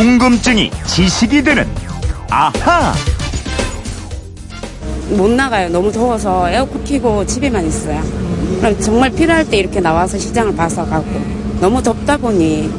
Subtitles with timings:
[0.00, 1.68] 궁금증이 지식이 되는
[2.30, 2.94] 아하.
[5.10, 5.68] 못 나가요.
[5.68, 8.00] 너무 더워서 에어컨 켜고 집에만 있어요.
[8.60, 11.06] 그럼 정말 필요할 때 이렇게 나와서 시장을 봐서 가고
[11.60, 12.70] 너무 덥다 보니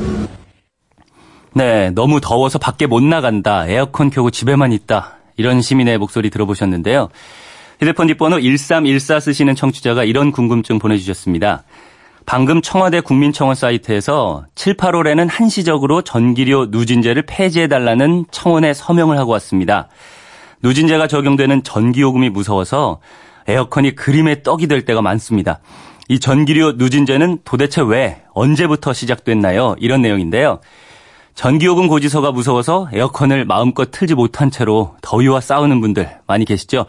[1.54, 3.68] 네, 너무 더워서 밖에 못 나간다.
[3.68, 5.18] 에어컨 켜고 집에만 있다.
[5.38, 7.10] 이런 시민의 목소리 들어보셨는데요.
[7.80, 11.66] 휴대폰 뒷번호 1314 쓰시는 청취자가 이런 궁금증 보내주셨습니다.
[12.26, 19.90] 방금 청와대 국민청원 사이트에서 7, 8월에는 한시적으로 전기료 누진제를 폐지해달라는 청원에 서명을 하고 왔습니다.
[20.64, 23.00] 누진제가 적용되는 전기요금이 무서워서
[23.48, 25.60] 에어컨이 그림의 떡이 될 때가 많습니다.
[26.08, 29.76] 이 전기료 누진제는 도대체 왜, 언제부터 시작됐나요?
[29.80, 30.60] 이런 내용인데요.
[31.34, 36.86] 전기요금 고지서가 무서워서 에어컨을 마음껏 틀지 못한 채로 더위와 싸우는 분들 많이 계시죠?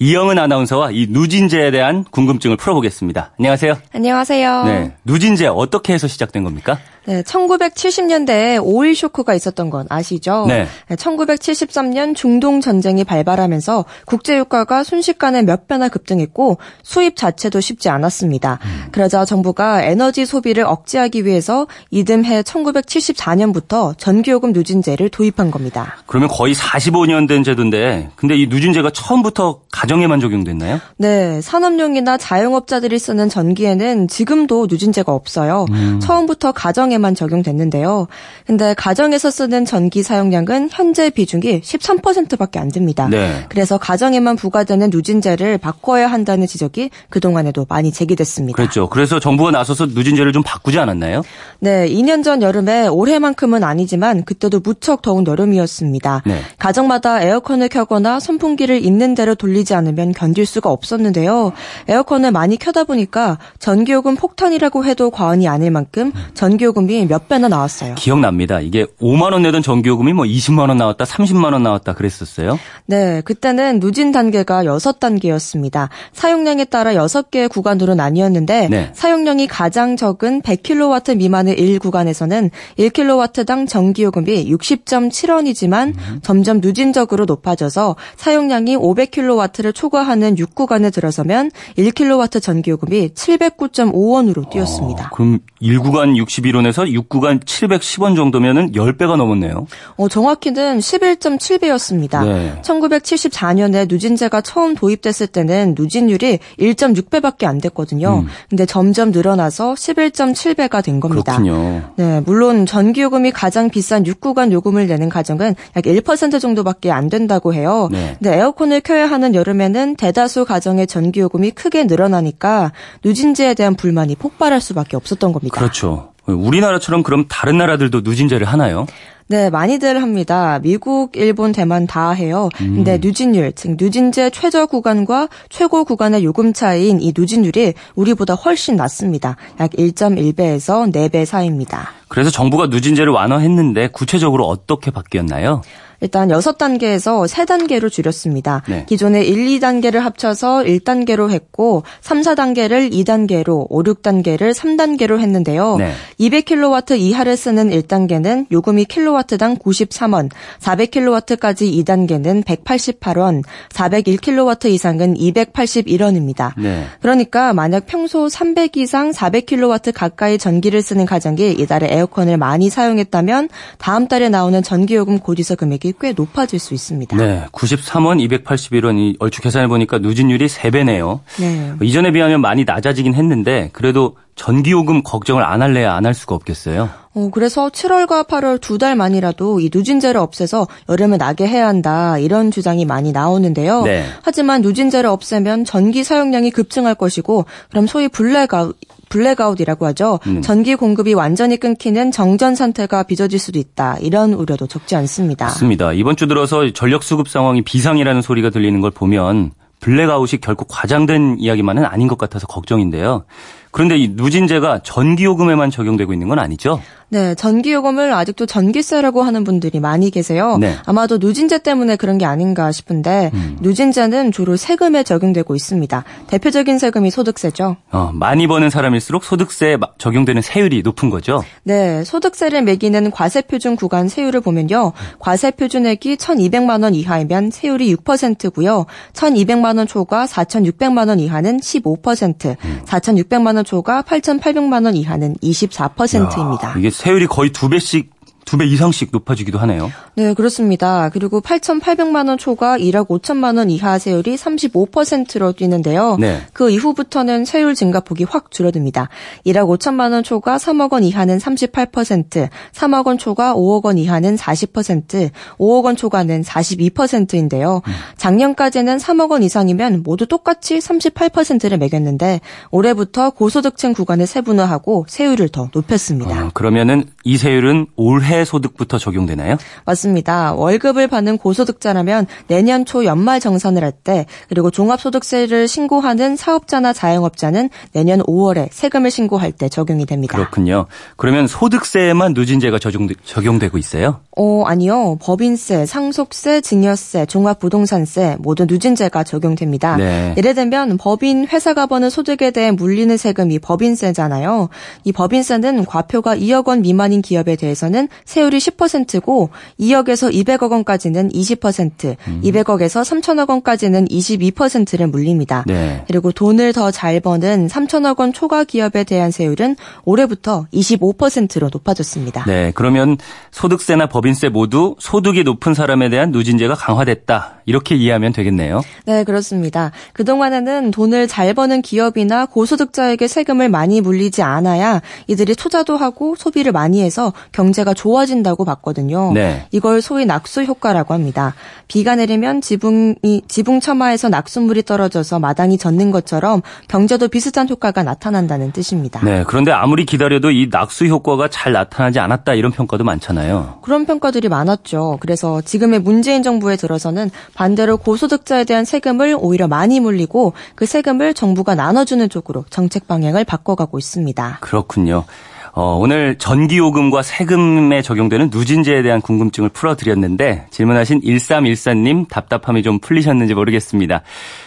[0.00, 3.32] 이영은 아나운서와 이 누진제에 대한 궁금증을 풀어보겠습니다.
[3.38, 3.78] 안녕하세요.
[3.92, 4.64] 안녕하세요.
[4.64, 4.92] 네.
[5.04, 6.78] 누진제 어떻게 해서 시작된 겁니까?
[7.08, 10.44] 네, 1970년대에 오일 쇼크가 있었던 건 아시죠?
[10.46, 10.68] 네.
[10.90, 18.58] 1973년 중동 전쟁이 발발하면서 국제 유가가 순식간에 몇 배나 급등했고 수입 자체도 쉽지 않았습니다.
[18.62, 18.88] 음.
[18.92, 25.96] 그러자 정부가 에너지 소비를 억제하기 위해서 이듬해 1974년부터 전기요금 누진제를 도입한 겁니다.
[26.04, 30.80] 그러면 거의 45년 된 제도인데, 근데 이 누진제가 처음부터 가 정에만 적용됐나요?
[30.96, 35.66] 네, 산업용이나 자영업자들이 쓰는 전기에는 지금도 누진제가 없어요.
[35.70, 36.00] 음.
[36.00, 38.06] 처음부터 가정에만 적용됐는데요.
[38.46, 43.08] 근데 가정에서 쓰는 전기 사용량은 현재 비중이 13%밖에 안 됩니다.
[43.10, 43.46] 네.
[43.48, 48.56] 그래서 가정에만 부과되는 누진제를 바꿔야 한다는 지적이 그동안에도 많이 제기됐습니다.
[48.56, 48.88] 그랬죠.
[48.88, 51.22] 그래서 정부가 나서서 누진제를 좀 바꾸지 않았나요?
[51.60, 56.22] 네, 2년 전 여름에 올해만큼은 아니지만 그때도 무척 더운 여름이었습니다.
[56.26, 56.40] 네.
[56.58, 61.52] 가정마다 에어컨을 켜거나 선풍기를 있는 대로 돌리지 않으면 견딜 수가 없었는데요.
[61.88, 67.94] 에어컨을 많이 켜다 보니까 전기요금 폭탄이라고 해도 과언이 아닐 만큼 전기요금이 몇 배나 나왔어요.
[67.94, 68.60] 기억납니다.
[68.60, 72.58] 이게 5만 원 내던 전기요금이 뭐 20만 원 나왔다, 30만 원 나왔다 그랬었어요.
[72.86, 75.88] 네, 그때는 누진 단계가 6단계였습니다.
[76.12, 78.90] 사용량에 따라 6개의 구간으로 나뉘었는데 네.
[78.92, 89.67] 사용량이 가장 적은 100kW 미만의 1 구간에서는 1kW당 전기요금이 60.7원이지만 점점 누진적으로 높아져서 사용량이 500kW를
[89.72, 95.10] 초과하는 6구간에 들어서면 1kW 전기 요금이 709.5원으로 뛰었습니다.
[95.14, 99.66] 그럼 1구간 61원에서 6구간 710원 정도면은 10배가 넘었네요.
[99.96, 102.24] 어, 정확히는 11.7배였습니다.
[102.24, 102.60] 네.
[102.62, 108.24] 1974년에 누진제가 처음 도입됐을 때는 누진율이 1.6배밖에 안 됐거든요.
[108.48, 111.36] 근데 점점 늘어나서 11.7배가 된 겁니다.
[111.38, 111.44] 음.
[111.44, 111.82] 그렇군요.
[111.96, 117.54] 네, 물론 전기 요금이 가장 비싼 6구간 요금을 내는 가정은 약 1% 정도밖에 안 된다고
[117.54, 117.88] 해요.
[117.90, 118.16] 네.
[118.18, 122.72] 근데 에어컨을 켜야 하는 여름 에는 대다수 가정의 전기요금이 크게 늘어나니까
[123.04, 125.58] 누진제에 대한 불만이 폭발할 수밖에 없었던 겁니다.
[125.58, 126.12] 그렇죠.
[126.26, 128.86] 우리나라처럼 그럼 다른 나라들도 누진제를 하나요?
[129.30, 130.58] 네, 많이들 합니다.
[130.62, 132.48] 미국, 일본, 대만 다 해요.
[132.56, 139.36] 근데 누진율, 즉 누진제 최저 구간과 최고 구간의 요금 차이인 이 누진율이 우리보다 훨씬 낮습니다.
[139.60, 141.90] 약 1.1배에서 4배 사이입니다.
[142.08, 145.60] 그래서 정부가 누진제를 완화했는데 구체적으로 어떻게 바뀌었나요?
[146.00, 148.62] 일단 6단계에서 3단계로 줄였습니다.
[148.68, 148.84] 네.
[148.88, 155.76] 기존의 1, 2단계를 합쳐서 1단계로 했고 3, 4단계를 2단계로, 5, 6단계를 3단계로 했는데요.
[155.76, 155.92] 네.
[156.20, 160.30] 200kW 이하를 쓰는 1단계는 요금이 킬로와트 당 93원,
[160.60, 166.52] 400kW까지 2단계는 188원, 401kW 이상은 281원입니다.
[166.56, 166.86] 네.
[167.00, 173.48] 그러니까 만약 평소 300 이상 400kW 가까이 전기를 쓰는 가정이 이달에 에어컨을 많이 사용했다면
[173.78, 177.16] 다음 달에 나오는 전기요금 고지서 금액이 꽤 높아질 수 있습니다.
[177.16, 177.44] 네.
[177.52, 181.20] 93원, 281원이 얼추 계산해 보니까 누진율이 3배네요.
[181.40, 181.72] 네.
[181.82, 186.88] 이전에 비하면 많이 낮아지긴 했는데 그래도 전기요금 걱정을 안 할래야 안 할 수가 없겠어요.
[187.14, 192.50] 어, 그래서 7월과 8월 두 달 만이라도 이 누진제를 없애서 여름에 나게 해야 한다 이런
[192.50, 193.82] 주장이 많이 나오는데요.
[193.82, 194.04] 네.
[194.22, 198.76] 하지만 누진제를 없애면 전기 사용량이 급증할 것이고 그럼 소위 블랙아웃
[199.08, 200.20] 블랙아웃이라고 하죠.
[200.26, 200.42] 음.
[200.42, 203.96] 전기 공급이 완전히 끊기는 정전 상태가 빚어질 수도 있다.
[204.00, 205.46] 이런 우려도 적지 않습니다.
[205.46, 205.92] 맞습니다.
[205.94, 209.50] 이번 주 들어서 전력 수급 상황이 비상이라는 소리가 들리는 걸 보면
[209.80, 213.24] 블랙아웃이 결코 과장된 이야기만은 아닌 것 같아서 걱정인데요.
[213.70, 216.80] 그런데 이 누진제가 전기요금에만 적용되고 있는 건 아니죠?
[217.10, 220.58] 네, 전기 요금을 아직도 전기세라고 하는 분들이 많이 계세요.
[220.60, 220.74] 네.
[220.84, 223.56] 아마도 누진제 때문에 그런 게 아닌가 싶은데 음.
[223.60, 226.04] 누진제는 주로 세금에 적용되고 있습니다.
[226.26, 227.76] 대표적인 세금이 소득세죠.
[227.92, 231.42] 어, 많이 버는 사람일수록 소득세에 마- 적용되는 세율이 높은 거죠.
[231.62, 234.92] 네, 소득세를 매기는 과세표준 구간 세율을 보면요.
[235.18, 238.84] 과세표준액이 1,200만 원 이하이면 세율이 6%고요.
[239.14, 242.80] 1,200만 원 초과 4,600만 원 이하는 15%, 음.
[242.84, 246.74] 4,600만 원 초과 8,800만 원 이하는 24%입니다.
[246.76, 248.10] 이게 세율이 거의 두 배씩
[248.48, 249.92] 두 배 이상씩 높아지기도 하네요.
[250.14, 251.10] 네, 그렇습니다.
[251.10, 256.16] 그리고 8,800만 원 초과 1억 5천만 원 이하 세율이 35%로 뛰는데요.
[256.18, 256.40] 네.
[256.54, 259.10] 그 이후부터는 세율 증가폭이 확 줄어듭니다.
[259.46, 265.30] 1억 5천만 원 초과 3억 원 이하는 38%, 3억 원 초과 5억 원 이하는 40%,
[265.58, 267.82] 5억 원 초과는 42%인데요.
[268.16, 272.40] 작년까지는 3억 원 이상이면 모두 똑같이 38%를 매겼는데
[272.70, 276.46] 올해부터 고소득층 구간을 세분화하고 세율을 더 높였습니다.
[276.46, 279.56] 어, 그러면은 이 세율은 올해 소득부터 적용되나요?
[279.84, 280.54] 맞습니다.
[280.54, 288.20] 월급을 받는 고소득자라면 내년 초 연말 정산을 할 때 그리고 종합소득세를 신고하는 사업자나 자영업자는 내년
[288.22, 290.36] 5월에 세금을 신고할 때 적용이 됩니다.
[290.36, 290.86] 그렇군요.
[291.16, 294.20] 그러면 소득세에만 누진제가 적용, 적용되고 있어요?
[294.36, 295.16] 어, 아니요.
[295.20, 299.96] 법인세, 상속세, 증여세, 종합부동산세 모두 누진제가 적용됩니다.
[299.96, 300.34] 네.
[300.36, 304.68] 예를 들면 법인 회사가 버는 소득에 대해 물리는 세금이 법인세잖아요.
[305.04, 309.48] 이 법인세는 과표가 2억 원 미만인 기업에 대해서는 세율이 10%고
[309.80, 312.40] 2억에서 200억 원까지는 20%, 음.
[312.44, 315.64] 200억에서 3천억 원까지는 22%를 물립니다.
[315.66, 316.04] 네.
[316.06, 322.44] 그리고 돈을 더 잘 버는 3천억 원 초과 기업에 대한 세율은 올해부터 25%로 높아졌습니다.
[322.44, 323.16] 네, 그러면
[323.50, 327.60] 소득세나 법인세 모두 소득이 높은 사람에 대한 누진제가 강화됐다.
[327.66, 328.82] 이렇게 이해하면 되겠네요.
[329.06, 329.92] 네, 그렇습니다.
[330.12, 337.02] 그동안에는 돈을 잘 버는 기업이나 고소득자에게 세금을 많이 물리지 않아야 이들이 투자도 하고 소비를 많이
[337.02, 339.32] 해서 경제가 좋아 진다고 봤거든요.
[339.32, 339.66] 네.
[339.70, 341.54] 이걸 소위 낙수 효과라고 합니다.
[341.88, 349.20] 비가 내리면 지붕이 지붕 처마에서 낙수물이 떨어져서 마당이 젖는 것처럼 경제도 비슷한 효과가 나타난다는 뜻입니다.
[349.24, 353.78] 네, 그런데 아무리 기다려도 이 낙수 효과가 잘 나타나지 않았다 이런 평가도 많잖아요.
[353.82, 355.18] 그런 평가들이 많았죠.
[355.20, 361.74] 그래서 지금의 문재인 정부에 들어서는 반대로 고소득자에 대한 세금을 오히려 많이 물리고 그 세금을 정부가
[361.74, 364.58] 나눠주는 쪽으로 정책 방향을 바꿔가고 있습니다.
[364.60, 365.24] 그렇군요.
[365.72, 374.22] 어, 오늘 전기요금과 세금에 적용되는 누진제에 대한 궁금증을 풀어드렸는데 질문하신 1314님 답답함이 좀 풀리셨는지 모르겠습니다.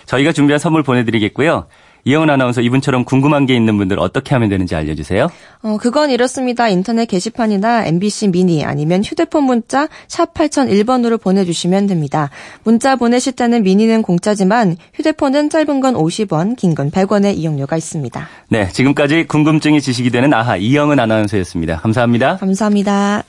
[0.06, 1.68] 저희가 준비한 선물 보내드리겠고요.
[2.06, 5.30] 이영은 아나운서 이분처럼 궁금한 게 있는 분들 어떻게 하면 되는지 알려주세요.
[5.63, 6.68] 어, 그건 이렇습니다.
[6.68, 12.30] 인터넷 게시판이나 MBC 미니 아니면 휴대폰 문자 샵 8001번으로 보내주시면 됩니다.
[12.63, 18.27] 문자 보내실 때는 미니는 공짜지만 휴대폰은 짧은 건 50원, 긴 건 100원의 이용료가 있습니다.
[18.50, 21.77] 네, 지금까지 궁금증이 지식이 되는 아하 이영은 아나운서였습니다.
[21.77, 22.38] 감사합니다.
[22.38, 23.24] 감사합니다.